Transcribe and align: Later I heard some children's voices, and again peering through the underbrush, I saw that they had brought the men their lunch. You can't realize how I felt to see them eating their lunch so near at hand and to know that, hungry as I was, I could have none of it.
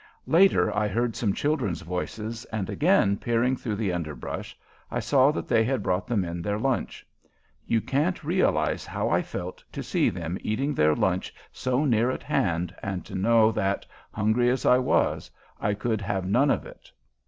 Later 0.25 0.75
I 0.75 0.87
heard 0.87 1.15
some 1.15 1.31
children's 1.31 1.81
voices, 1.81 2.43
and 2.45 2.71
again 2.71 3.17
peering 3.17 3.55
through 3.55 3.75
the 3.75 3.93
underbrush, 3.93 4.57
I 4.89 4.99
saw 4.99 5.29
that 5.29 5.47
they 5.47 5.63
had 5.63 5.83
brought 5.83 6.07
the 6.07 6.17
men 6.17 6.41
their 6.41 6.57
lunch. 6.57 7.05
You 7.67 7.81
can't 7.81 8.23
realize 8.23 8.83
how 8.83 9.09
I 9.11 9.21
felt 9.21 9.63
to 9.71 9.83
see 9.83 10.09
them 10.09 10.39
eating 10.41 10.73
their 10.73 10.95
lunch 10.95 11.35
so 11.51 11.85
near 11.85 12.09
at 12.09 12.23
hand 12.23 12.73
and 12.81 13.05
to 13.05 13.13
know 13.13 13.51
that, 13.51 13.85
hungry 14.11 14.49
as 14.49 14.65
I 14.65 14.79
was, 14.79 15.29
I 15.59 15.75
could 15.75 16.01
have 16.01 16.25
none 16.27 16.49
of 16.49 16.65
it. 16.65 16.91